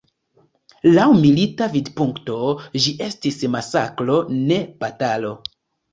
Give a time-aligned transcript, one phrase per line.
[0.93, 2.37] Laŭ milita vidpunkto,
[2.85, 4.17] ĝi estis masakro,
[4.51, 5.35] ne batalo.